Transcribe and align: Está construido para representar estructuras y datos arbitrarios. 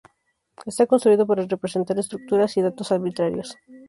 Está 0.71 0.83
construido 0.91 1.23
para 1.27 1.45
representar 1.45 1.99
estructuras 1.99 2.57
y 2.57 2.63
datos 2.63 2.91
arbitrarios. 2.91 3.55